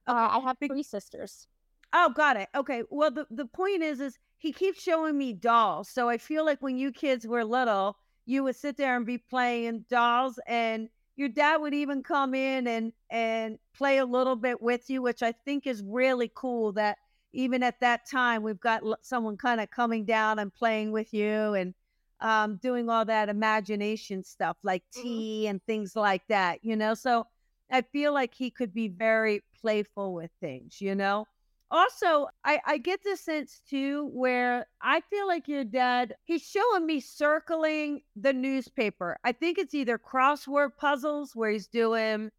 [0.07, 1.47] Uh, I have three sisters.
[1.93, 2.49] Oh, got it.
[2.55, 2.83] Okay.
[2.89, 5.89] Well, the, the point is, is he keeps showing me dolls.
[5.89, 9.17] So I feel like when you kids were little, you would sit there and be
[9.17, 14.61] playing dolls, and your dad would even come in and and play a little bit
[14.61, 16.73] with you, which I think is really cool.
[16.73, 16.97] That
[17.33, 21.53] even at that time, we've got someone kind of coming down and playing with you
[21.53, 21.73] and
[22.21, 25.01] um, doing all that imagination stuff like Mhm.
[25.01, 26.63] tea and things like that.
[26.63, 27.27] You know, so
[27.73, 30.79] I feel like he could be very playful with things.
[30.81, 31.27] You know
[31.71, 36.85] also I, I get the sense too where i feel like your dad he's showing
[36.85, 42.29] me circling the newspaper i think it's either crossword puzzles where he's doing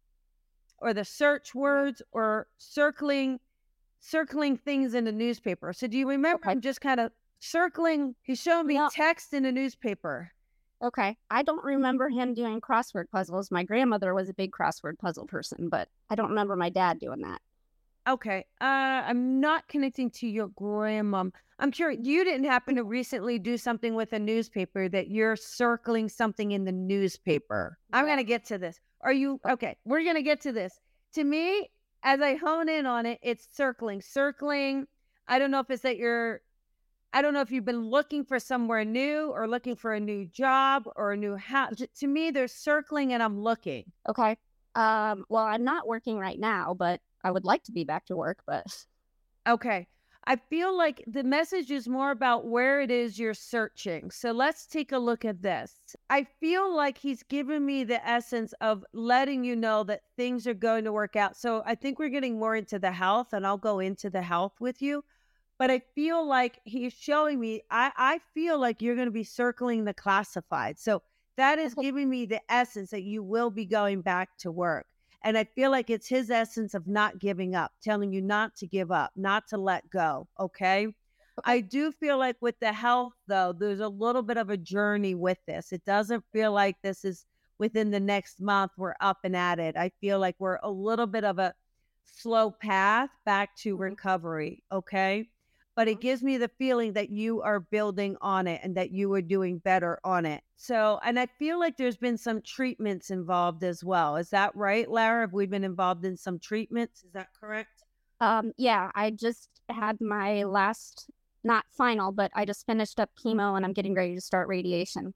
[0.79, 3.39] or the search words or circling
[3.99, 6.51] circling things in the newspaper so do you remember Okay.
[6.51, 8.89] him just kind of circling he's showing me No.
[8.89, 10.31] text in a newspaper
[10.83, 11.17] Okay.
[11.31, 13.49] I don't remember him doing crossword puzzles.
[13.51, 17.21] My grandmother was a big crossword puzzle person, but I don't remember my dad doing
[17.21, 17.41] that.
[18.07, 18.45] Okay.
[18.61, 21.31] Uh, I'm not connecting to your grandmom.
[21.57, 22.01] I'm curious.
[22.03, 26.65] You didn't happen to recently do something with a newspaper that you're circling something in
[26.65, 27.77] the newspaper.
[27.93, 28.79] I'm gonna get to this.
[29.01, 29.77] Are you okay?
[29.85, 30.79] We're gonna get to this.
[31.13, 31.69] To me,
[32.03, 34.85] as I hone in on it, it's circling, circling.
[35.27, 36.41] I don't know if it's that you're.
[37.15, 40.25] I don't know if you've been looking for somewhere new or looking for a new
[40.25, 41.81] job or a new house.
[41.99, 43.85] To me, they're circling and I'm looking.
[44.09, 44.35] Okay.
[44.75, 48.17] Um, well, I'm not working right now, but I would like to be back to
[48.17, 48.65] work, but
[49.47, 49.87] Okay.
[50.27, 54.11] I feel like the message is more about where it is you're searching.
[54.11, 55.79] So let's take a look at this.
[56.09, 60.55] I feel like he's given me the essence of letting you know that things are
[60.55, 61.37] going to work out.
[61.37, 64.53] So I think we're getting more into the health, and I'll go into the health
[64.59, 65.03] with you.
[65.57, 69.23] But I feel like he's showing me, I, I feel like you're going to be
[69.23, 70.77] circling the classified.
[70.77, 71.01] So
[71.37, 74.85] that is giving me the essence that you will be going back to work.
[75.23, 78.67] And I feel like it's his essence of not giving up, telling you not to
[78.67, 80.27] give up, not to let go.
[80.39, 80.87] Okay.
[81.43, 85.15] I do feel like with the health, though, there's a little bit of a journey
[85.15, 85.73] with this.
[85.73, 87.25] It doesn't feel like this is
[87.57, 89.75] within the next month, we're up and at it.
[89.75, 91.53] I feel like we're a little bit of a
[92.03, 93.83] slow path back to mm-hmm.
[93.83, 94.63] recovery.
[94.71, 95.29] Okay.
[95.75, 99.11] But it gives me the feeling that you are building on it and that you
[99.13, 100.41] are doing better on it.
[100.55, 104.15] So, and I feel like there's been some treatments involved as well.
[104.15, 105.21] Is that right, Lara?
[105.21, 107.03] Have we been involved in some treatments?
[107.03, 107.83] Is that correct?
[108.21, 111.09] um, yeah, I just had my last,
[111.43, 115.13] not final, but I just finished up chemo and I'm getting ready to start radiation.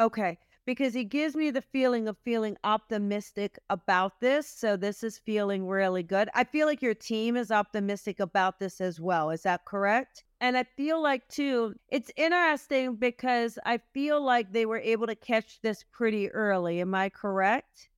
[0.00, 0.38] Okay.
[0.68, 4.46] Because he gives me the feeling of feeling optimistic about this.
[4.46, 6.28] So this is feeling really good.
[6.34, 9.30] I feel like your team is optimistic about this as well.
[9.30, 10.24] Is that correct?
[10.42, 15.14] And I feel like, too, it's interesting because I feel like they were able to
[15.14, 16.82] catch this pretty early.
[16.82, 17.88] Am I correct?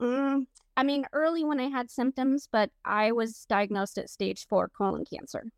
[0.00, 4.68] Mm, I mean, early when I had symptoms, but I was diagnosed at stage four
[4.68, 5.50] colon cancer.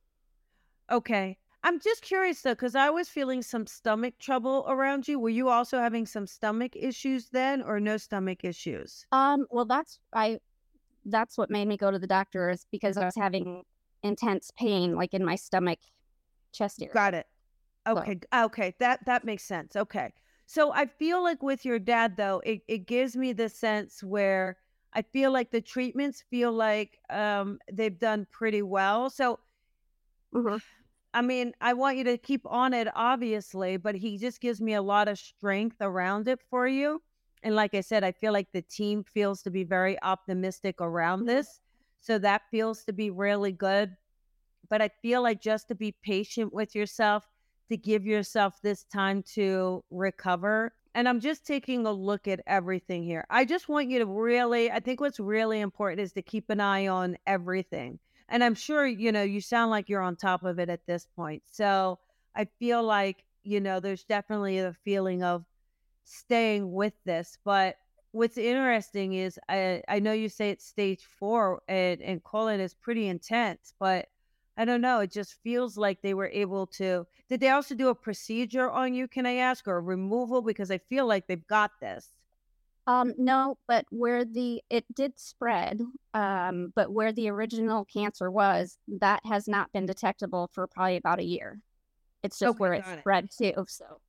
[0.90, 1.36] Okay.
[1.64, 5.18] I'm just curious though, because I was feeling some stomach trouble around you.
[5.18, 9.06] Were you also having some stomach issues then, or no stomach issues?
[9.10, 10.40] Um, well, that's I.
[11.04, 13.64] That's what made me go to the doctor is because I was having
[14.02, 15.80] intense pain, like in my stomach,
[16.52, 16.92] chest area.
[16.92, 17.26] Got it.
[17.86, 18.16] Okay.
[18.16, 18.74] g- Okay.
[18.78, 19.76] That that makes sense.
[19.76, 20.12] Okay.
[20.46, 24.58] So I feel like with your dad though, it, it gives me the sense where
[24.92, 29.10] I feel like the treatments feel like um they've done pretty well.
[29.10, 29.40] So
[30.32, 30.58] Mhm.
[31.14, 34.72] I mean, I want you to keep on it, obviously, but he just gives me
[34.74, 37.02] a lot of strength around it for you.
[37.42, 41.24] And like I said, I feel like the team feels to be very optimistic around
[41.24, 41.26] Mhm.
[41.26, 41.60] this.
[42.00, 43.96] So that feels to be really good.
[44.68, 47.28] But I feel like just to be patient with yourself,
[47.70, 50.74] to give yourself this time to recover.
[50.94, 53.26] And I'm just taking a look at everything here.
[53.30, 56.60] I just want you to really, I think what's really important is to keep an
[56.60, 58.00] eye on everything.
[58.28, 61.06] And I'm sure, you know, you sound like you're on top of it at this
[61.16, 61.42] point.
[61.50, 61.98] So
[62.34, 65.44] I feel like, you know, there's definitely a feeling of
[66.04, 67.38] staying with this.
[67.44, 67.76] But
[68.12, 72.74] what's interesting is I, I know you say it's stage four and, and colon is
[72.74, 74.08] pretty intense, but
[74.56, 75.00] I don't know.
[75.00, 77.06] It just feels like they were able to.
[77.28, 80.42] Did they also do a procedure on you, can I ask, or a removal?
[80.42, 82.10] Because I feel like they've got this.
[82.86, 85.80] Um, no, but where the it did spread,
[86.14, 91.20] um, but where the original cancer was, that has not been detectable for probably about
[91.20, 91.60] a year.
[92.22, 93.06] It's just Okay, where it got it.
[93.06, 93.66] spread too.
[93.68, 94.00] So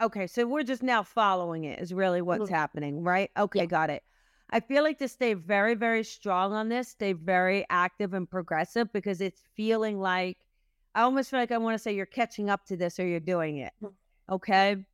[0.00, 2.48] Okay, so we're just now following it, is really what's Mhm.
[2.48, 3.30] happening, right?
[3.36, 3.66] Okay, Yeah.
[3.66, 4.04] got it.
[4.50, 8.92] I feel like to stay very, very strong on this, stay very active and progressive
[8.92, 10.38] because it's feeling like
[10.94, 13.20] I almost feel like I want to say you're catching up to this or you're
[13.20, 13.72] doing it.
[13.80, 13.98] Mhm.
[14.30, 14.86] Okay.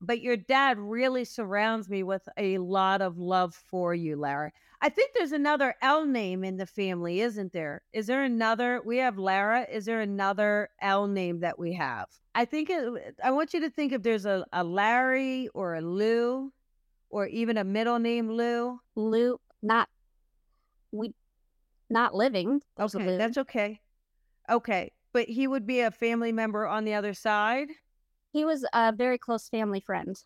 [0.00, 4.52] But your dad really surrounds me with a lot of love for you, Lara.
[4.80, 7.82] I think there's another L name in the family, isn't there?
[7.92, 8.82] Is there another?
[8.84, 9.66] We have Lara.
[9.70, 12.08] Is there another L name that we have?
[12.34, 15.80] I think it, I want you to think if there's a, a Larry or a
[15.80, 16.52] Lou
[17.08, 18.80] or even a middle name Lou.
[18.96, 19.88] Lou, not
[20.92, 21.14] we,
[21.88, 22.60] not living.
[22.78, 23.80] Okay, that's okay.
[24.50, 27.68] Okay, but he would be a family member on the other side.
[28.34, 30.20] He was a very close family friend.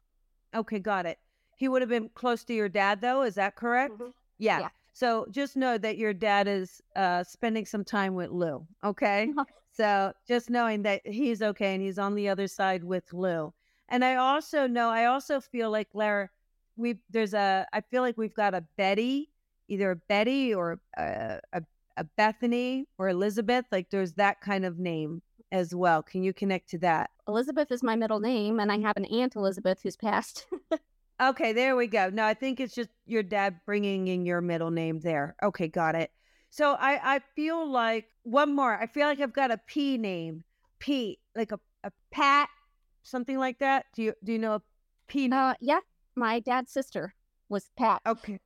[0.57, 1.19] Okay, got it.
[1.59, 3.21] He would have been close to your dad, though.
[3.21, 3.99] Is that correct?
[3.99, 4.15] Mhm.
[4.39, 4.61] Yeah.
[4.61, 4.69] Yeah.
[4.95, 8.67] So just know that your dad is uh, spending some time with Lou.
[8.83, 9.31] Okay.
[9.73, 13.53] so just knowing that he's okay and he's on the other side with Lou.
[13.91, 16.31] And I also know, I also feel like Lara,
[16.77, 19.31] we there's a, I feel like we've got a Betty,
[19.69, 21.63] either a Betty or a, a,
[21.99, 23.67] a Bethany or Elizabeth.
[23.71, 25.21] Like there's that kind of name
[25.53, 26.03] as well.
[26.03, 27.11] Can you connect to that?
[27.29, 30.47] Elizabeth is my middle name, and I have an aunt Elizabeth who's passed.
[31.21, 32.11] Okay, there we go.
[32.11, 35.35] No, I think it's just your dad bringing in your middle name there.
[35.43, 36.13] Okay, got it.
[36.51, 38.73] So I I feel like one more.
[38.73, 40.45] I feel like I've got a P name,
[40.79, 42.49] Pete, like a a Pat,
[43.03, 43.87] something like that.
[43.95, 44.63] Do you do you know a
[45.09, 45.23] P?
[45.27, 45.33] name?
[45.33, 45.81] uh, yeah,
[46.15, 47.15] my dad's sister
[47.49, 48.01] was Pat.
[48.07, 48.39] Okay,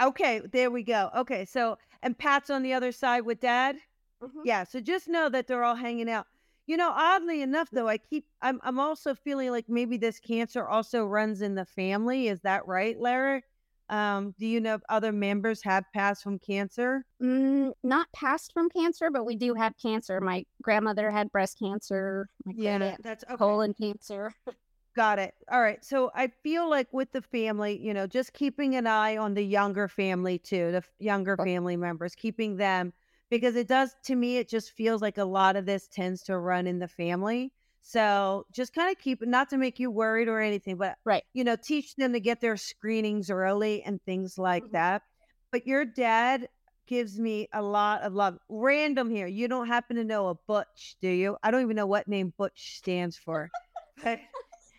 [0.00, 1.10] okay, there we go.
[1.16, 3.76] Okay, so and Pat's on the other side with dad.
[4.22, 4.42] Mhm.
[4.44, 6.26] Yeah, so just know that they're all hanging out.
[6.70, 10.68] You know, oddly enough though, I keep I'm I'm also feeling like maybe this cancer
[10.68, 12.28] also runs in the family.
[12.28, 13.42] Is that right, Lara?
[13.88, 17.04] Um, do you know if other members have passed from cancer?
[17.20, 20.20] Mm, not passed from cancer, but we do have cancer.
[20.20, 22.28] My grandmother had breast cancer.
[22.44, 23.34] My great-aunt that's okay.
[23.36, 24.32] colon cancer.
[24.94, 25.34] Got it.
[25.50, 25.84] All right.
[25.84, 29.42] So I feel like with the family, you know, just keeping an eye on the
[29.42, 32.92] younger family too, the f- younger family members, keeping them
[33.30, 36.38] because it does to me, it just feels like a lot of this tends to
[36.38, 37.52] run in the family.
[37.82, 41.22] So just kind of keep not to make you worried or anything, but Right.
[41.32, 44.72] you know, teach them to get their screenings early and things like Mhm.
[44.72, 45.02] that.
[45.50, 46.48] But your dad
[46.86, 48.38] gives me a lot of love.
[48.48, 49.26] Random here.
[49.26, 51.36] You don't happen to know a Butch, do you?
[51.42, 53.50] I don't even know what name Butch stands for.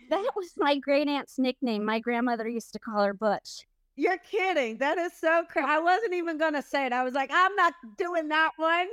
[0.09, 1.85] That was my great aunt's nickname.
[1.85, 3.65] My grandmother used to call her Butch.
[3.95, 4.77] You're kidding.
[4.77, 5.67] That is so crazy.
[5.67, 6.93] I wasn't even going to say it.
[6.93, 8.87] I was like, I'm not doing that one.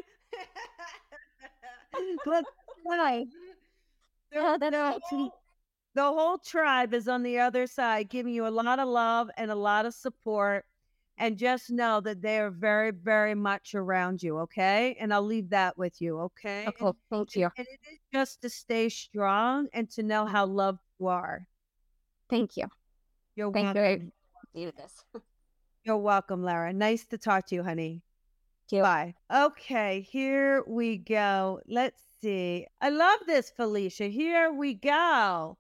[2.83, 3.25] Why?
[4.33, 5.33] the, Oh, that's the whole,
[5.95, 9.51] the whole tribe is on the other side, giving you a lot of love and
[9.51, 10.65] a lot of support.
[11.21, 14.39] And just know that they are very, very much around you.
[14.39, 14.97] Okay.
[15.01, 16.21] And I'll leave that with you.
[16.21, 16.69] Okay.
[16.79, 16.97] Cool.
[17.11, 17.51] Thank you.
[17.57, 21.45] And it is just to stay strong and to know how loved you are.
[22.31, 22.67] Thank you.
[23.35, 24.03] You're Thank welcome.
[24.03, 24.13] you.
[24.55, 25.05] Do this.
[25.85, 26.73] You're welcome, Lara.
[26.73, 28.03] Nice to talk to you, honey.
[28.71, 28.83] You.
[28.83, 29.15] Bye.
[29.35, 31.61] Okay, here we go.
[31.67, 32.67] Let's see.
[32.81, 34.09] I love this, Felicia.
[34.09, 35.57] Here we go.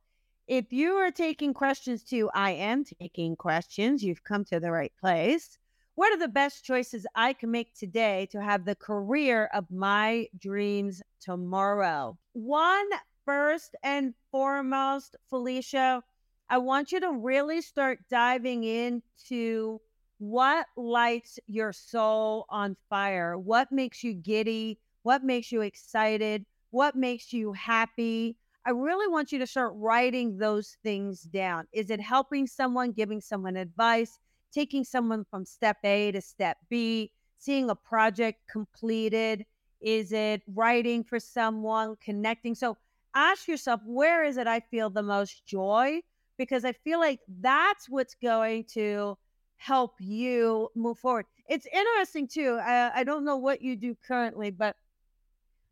[0.46, 4.03] If you are taking questions too, I am taking questions.
[4.03, 5.59] You've come to the right place.
[5.94, 10.27] What are the best choices I can make today to have the career of my
[10.38, 12.16] dreams tomorrow?
[12.33, 12.88] One,
[13.24, 16.03] first and foremost, Felicia,
[16.50, 19.80] I want you to really start diving into
[20.18, 23.37] what lights your soul on fire?
[23.38, 24.78] What makes you giddy?
[25.02, 26.46] What makes you excited?
[26.70, 28.37] What makes you happy?
[28.64, 31.66] I really want you to start writing those things down.
[31.72, 34.18] Is it helping someone, giving someone advice,
[34.50, 39.44] taking someone from step A to step B, seeing a project completed?
[39.80, 42.54] Is it writing for someone, connecting?
[42.54, 42.76] So
[43.14, 46.00] ask yourself, where is it I feel the most joy?
[46.38, 49.18] Because I feel like that's what's going to
[49.57, 51.27] help you move forward.
[51.48, 52.59] It's interesting too.
[52.62, 54.77] I, I don't know what you do currently, but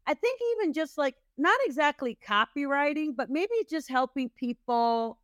[0.07, 5.19] I think even just like not exactly copywriting, but maybe just helping people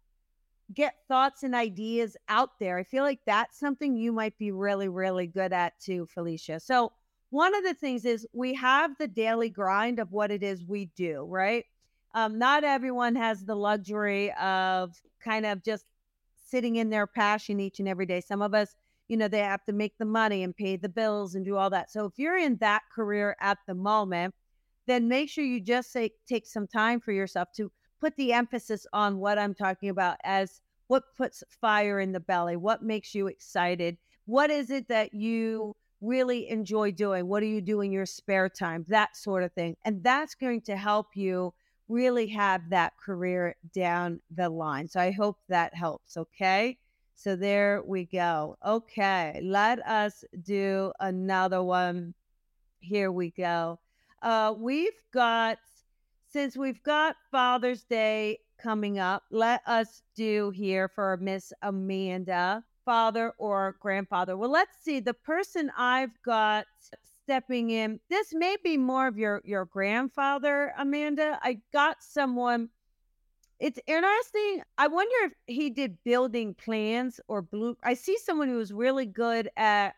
[0.75, 2.79] get thoughts and ideas out there.
[2.79, 6.61] I feel like that's something you might be really, really good at too, Felicia.
[6.61, 6.93] So,
[7.31, 10.91] one of the things is we have the daily grind of what it is we
[10.97, 11.65] do, right?
[12.15, 15.85] Um, not everyone has the luxury of kind of just
[16.37, 18.21] sitting in their passion each and every day.
[18.21, 18.75] Some of us,
[19.09, 21.71] you know, they have to make the money and pay the bills and do all
[21.71, 21.91] that.
[21.91, 24.35] So, if you're in that career at the moment,
[24.87, 27.71] then make sure you just say, take some time for yourself to
[28.01, 32.57] put the emphasis on what I'm talking about as what puts fire in the belly,
[32.57, 33.97] what makes you excited,
[34.27, 38.49] what is it that you really enjoy doing, what do you do in your spare
[38.49, 39.77] time, that sort of thing.
[39.85, 41.55] And that's going to help you
[41.93, 44.89] really have that career down the line.
[44.89, 46.17] So I hope that helps.
[46.17, 46.79] Okay.
[47.15, 48.57] So there we go.
[48.67, 49.41] Okay.
[49.43, 52.15] Let us do another one.
[52.81, 53.79] Here we go.
[54.23, 55.59] Uh, we've got,
[56.33, 63.35] since we've got Father's Day coming up, let us do here for Miss Amanda, father
[63.39, 64.37] or grandfather.
[64.37, 65.01] Well, let's see.
[65.01, 66.67] The person I've got
[67.25, 71.39] stepping in, this may be more of your your grandfather, Amanda.
[71.43, 72.69] I got someone.
[73.59, 74.63] It's interesting.
[74.77, 77.77] I wonder if he did building plans or blue.
[77.85, 79.95] I see someone who was really good at.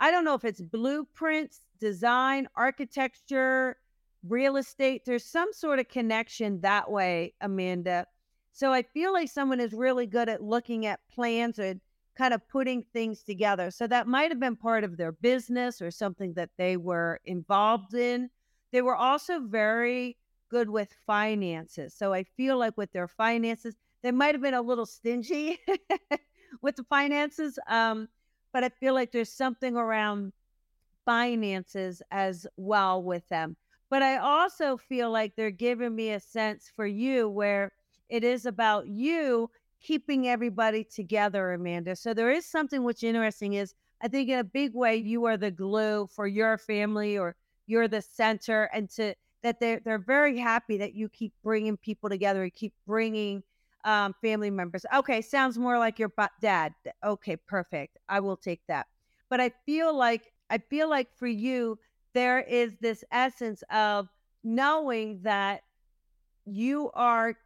[0.00, 3.76] I don't know if it's blueprints design, architecture,
[4.28, 5.02] real estate.
[5.04, 8.06] There's some sort of connection that way, Amanda.
[8.52, 11.80] So I feel like someone is really good at looking at plans and
[12.16, 13.70] kind of putting things together.
[13.70, 17.94] So that might have been part of their business or something that they were involved
[17.94, 18.30] in.
[18.70, 20.16] They were also very
[20.50, 21.94] good with finances.
[21.94, 25.58] So I feel like with their finances, they might have been a little stingy
[26.62, 27.58] with the finances.
[27.66, 28.08] Um,
[28.52, 30.32] but I feel like there's something around
[31.06, 33.56] finances as well with them.
[33.88, 37.72] But I also feel like they're giving me a sense for you where
[38.08, 39.50] it is about you
[39.82, 41.96] keeping everybody together, Amanda.
[41.96, 45.36] So there is something which interesting is I think in a big way you are
[45.36, 50.38] the glue for your family or you're the center and to that they're they're very
[50.38, 53.42] happy that you keep bringing people together and keep bringing
[53.84, 54.84] um, family members.
[54.94, 56.74] Okay, sounds more like your dad.
[57.04, 57.98] Okay, perfect.
[58.08, 58.86] I will take that.
[59.28, 61.78] But I feel like I feel like for you,
[62.14, 64.08] there is this essence of
[64.44, 65.62] knowing that
[66.44, 67.36] you are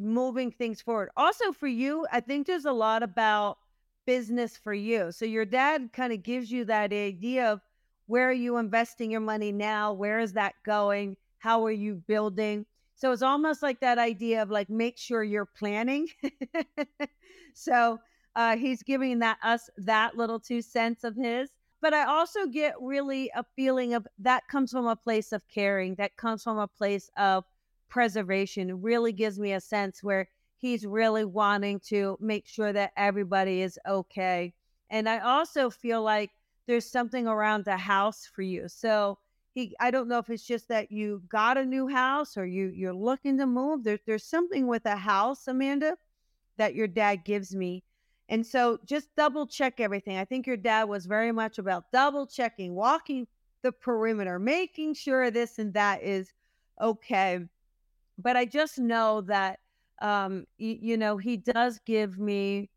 [0.00, 1.10] moving things forward.
[1.16, 3.58] Also, for you, I think there's a lot about
[4.06, 5.12] business for you.
[5.12, 7.60] So, your dad kind of gives you that idea of
[8.06, 9.92] where are you investing your money now?
[9.92, 11.16] Where is that going?
[11.38, 12.66] How are you building?
[12.94, 16.08] So, it's almost like that idea of like, make sure you're planning.
[17.54, 17.98] so,
[18.36, 22.74] uh, he's giving that us that little two cents of his but I also get
[22.80, 26.66] really a feeling of that comes from a place of caring, that comes from a
[26.66, 27.44] place of
[27.88, 28.82] preservation.
[28.82, 33.78] Really gives me a sense where he's really wanting to make sure that everybody is
[33.86, 34.52] okay.
[34.90, 36.30] And I also feel like
[36.66, 38.68] there's something around the house for you.
[38.68, 39.18] So
[39.54, 42.72] he I don't know if it's just that you got a new house or you
[42.74, 43.84] you're looking to move.
[43.84, 45.96] There, there's something with a house, Amanda,
[46.56, 47.82] that your dad gives me
[48.28, 50.18] and so just double check everything.
[50.18, 53.26] I think your dad was very much about double checking, walking
[53.62, 56.32] the perimeter, making sure this and that is
[56.80, 57.40] okay.
[58.18, 59.60] But I just know that,
[60.02, 62.70] um, y- you know, he does give me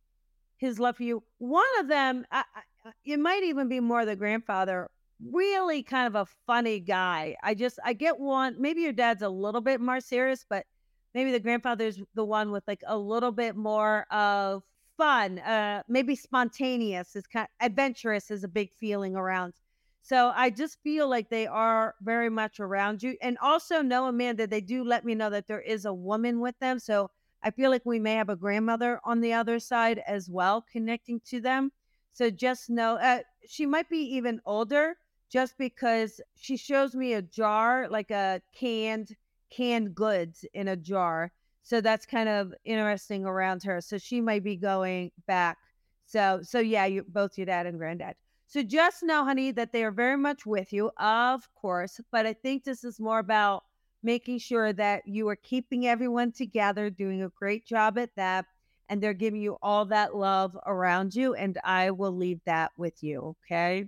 [0.57, 1.23] his love for you.
[1.39, 4.89] One of them, I, I, it might even be more the grandfather,
[5.23, 7.35] really kind of a funny guy.
[7.43, 10.65] I just, I get one, maybe your dad's a little bit more serious, but
[11.13, 14.63] maybe the grandfather's the one with like a little bit more of
[14.97, 19.53] fun, uh, maybe spontaneous is kind adventurous is a big feeling around.
[20.01, 23.17] So I just feel like they are very much around you.
[23.21, 26.57] And also know, Amanda, they do let me know that there is a woman with
[26.59, 26.79] them.
[26.79, 27.09] So
[27.43, 31.19] I feel like we may have a grandmother on the other side as well, connecting
[31.27, 31.71] to them.
[32.13, 34.97] So just know uh, she might be even older
[35.29, 39.15] just because she shows me a jar, like a canned
[39.49, 41.31] canned goods in a jar.
[41.63, 43.81] So that's kind of interesting around her.
[43.81, 45.57] So she might be going back.
[46.05, 48.15] So so yeah, you both your dad and granddad.
[48.51, 52.01] So just know, honey, that they are very much with you, of course.
[52.11, 53.63] But I think this is more about
[54.03, 58.45] making sure that you are keeping everyone together, doing a great job at that,
[58.89, 61.33] and they're giving you all that love around you.
[61.33, 63.37] And I will leave that with you.
[63.45, 63.85] Okay.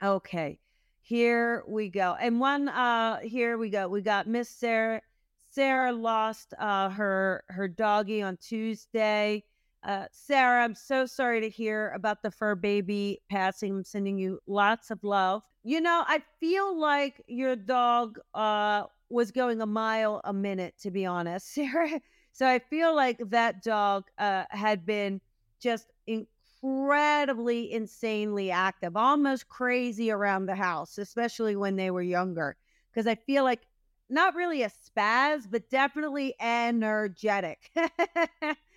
[0.00, 0.60] Okay.
[1.00, 2.16] Here we go.
[2.20, 3.88] And one uh here we go.
[3.88, 5.02] We got Miss Sarah.
[5.50, 9.42] Sarah lost uh her her doggy on Tuesday.
[9.82, 13.76] Uh Sarah, I'm so sorry to hear about the fur baby passing.
[13.76, 15.42] I'm sending you lots of love.
[15.64, 20.90] You know, I feel like your dog uh was going a mile a minute to
[20.90, 22.00] be honest, Sarah.
[22.32, 25.20] So I feel like that dog uh had been
[25.60, 32.56] just incredibly insanely active, almost crazy around the house, especially when they were younger.
[32.92, 33.62] Because I feel like
[34.10, 37.70] not really a spaz, but definitely energetic.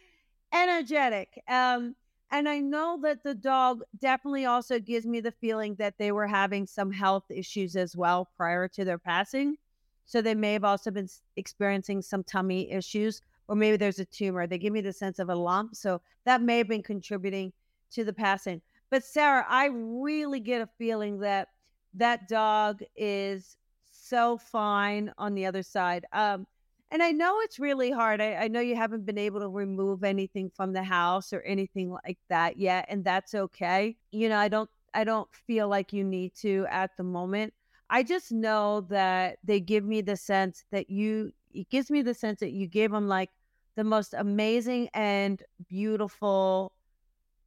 [0.54, 1.42] energetic.
[1.48, 1.96] Um,
[2.32, 6.28] and I know that the dog definitely also gives me the feeling that they were
[6.28, 9.58] having some health issues as well prior to their passing.
[10.06, 14.48] So they may have also been experiencing some tummy issues, or maybe there's a tumor.
[14.48, 15.76] They give me the sense of a lump.
[15.76, 17.54] So that may have been contributing
[17.92, 18.62] to the passing.
[18.90, 21.50] But Sarah, I really get a feeling that
[21.94, 23.58] that dog is
[23.92, 26.06] so fine on the other side.
[26.12, 26.48] Um,
[26.94, 28.22] and I know it's really hard.
[28.22, 31.90] I, I know you haven't been able to remove anything from the house or anything
[31.90, 33.98] like that yet, and that's okay.
[34.12, 37.52] You know, I don't I don't feel like you need to at the moment.
[37.90, 42.14] I just know that they give me the sense that you it gives me the
[42.14, 43.32] sense that you gave them like
[43.76, 46.74] the most amazing and beautiful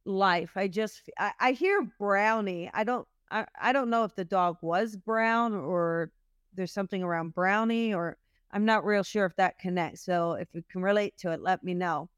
[0.05, 0.57] life.
[0.57, 2.69] I just I, I hear brownie.
[2.73, 6.11] I don't I, I don't know if the dog was brown or
[6.53, 8.17] there's something around brownie or
[8.51, 10.05] I'm not real sure if that connects.
[10.05, 12.09] So if you can relate to it, let me know.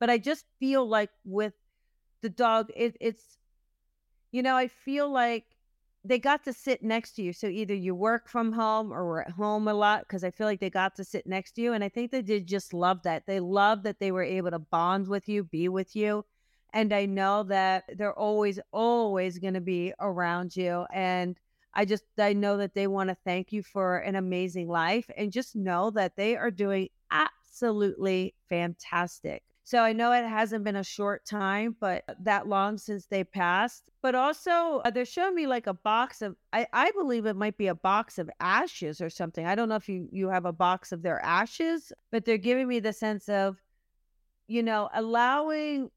[0.00, 1.54] But I just feel like with
[2.22, 3.38] the dog, it, it's
[4.30, 5.44] you know, I feel like
[6.04, 7.32] they got to sit next to you.
[7.32, 10.46] So either you work from home or were at home a lot because I feel
[10.46, 11.72] like they got to sit next to you.
[11.72, 13.26] And I think they did just love that.
[13.26, 16.24] They love that they were able to bond with you, be with you
[16.72, 20.86] and I know that they're always, always going to be around you.
[20.92, 21.36] And
[21.74, 25.32] I just, I know that they want to thank you for an amazing life and
[25.32, 29.42] just know that they are doing absolutely fantastic.
[29.64, 33.90] So I know it hasn't been a short time, but that long since they passed.
[34.00, 37.58] But also, uh, they're showing me like a box of, I, I believe it might
[37.58, 39.44] be a box of ashes or something.
[39.44, 42.66] I don't know if you, you have a box of their ashes, but they're giving
[42.66, 43.58] me the sense of,
[44.46, 45.90] you know, allowing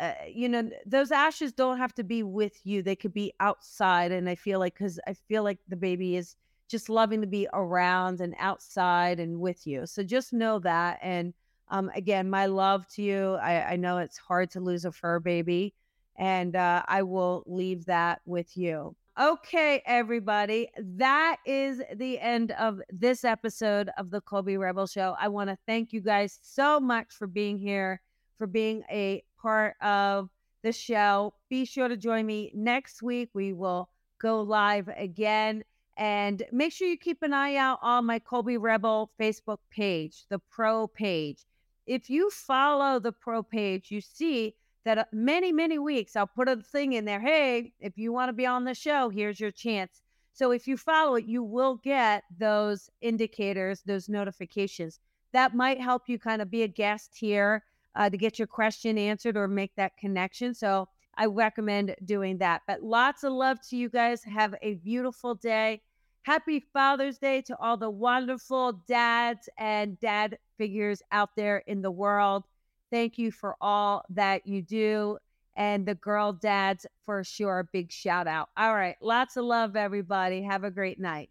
[0.00, 4.10] uh, you know those ashes don't have to be with you they could be outside
[4.10, 6.34] and i feel like because i feel like the baby is
[6.68, 11.32] just loving to be around and outside and with you so just know that and
[11.68, 15.20] um, again my love to you I, I know it's hard to lose a fur
[15.20, 15.74] baby
[16.16, 18.94] and uh, i will leave that with you.
[19.20, 25.14] Okay everybody that is the end of this episode of the colby rebel show.
[25.20, 28.00] I want to thank you guys so much for being here
[28.36, 30.30] for being a part of
[30.62, 31.34] the show.
[31.50, 33.28] Be sure to join me next week.
[33.34, 33.90] We will
[34.20, 35.62] go live again.
[35.98, 40.38] And make sure you keep an eye out on my Colby Rebel Facebook page, the
[40.38, 41.44] pro page.
[41.86, 44.54] If you follow the pro page, you see
[44.86, 47.20] that uh, many, many weeks I'll put a thing in there.
[47.20, 50.00] Hey, if you want to be on the show, here's your chance.
[50.32, 55.00] So if you follow it, you will get those indicators, those notifications.
[55.32, 57.62] That might help you kind of be a guest here
[57.96, 60.54] uh, to get your question answered or make that connection.
[60.54, 62.62] So I recommend doing that.
[62.66, 64.22] But lots of love to you guys.
[64.24, 65.82] Have a beautiful day.
[66.22, 71.90] Happy Father's Day to all the wonderful dads and dad figures out there in the
[71.90, 72.44] world.
[72.90, 75.18] Thank you for all that you do.
[75.56, 78.48] And the girl dads, for sure, big shout out.
[78.56, 78.96] All right.
[79.00, 80.42] Lots of love, everybody.
[80.42, 81.28] Have a great night.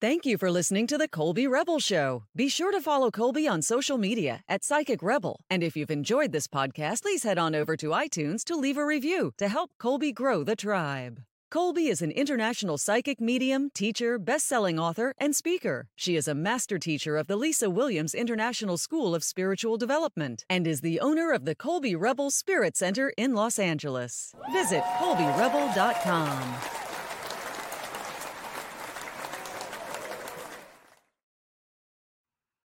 [0.00, 2.22] Thank you for listening to the Colby Rebel Show.
[2.36, 5.40] Be sure to follow Colby on social media at Psychic Rebel.
[5.50, 8.86] And if you've enjoyed this podcast, please head on over to iTunes to leave a
[8.86, 11.22] review to help Colby grow the tribe.
[11.50, 15.88] Colby is an international psychic medium, teacher, best-selling author, and speaker.
[15.96, 20.68] She is a master teacher of the Lisa Williams International School of Spiritual Development and
[20.68, 24.32] is the owner of the Colby Rebel Spirit Center in Los Angeles.
[24.52, 26.77] Visit colbyrebel.com.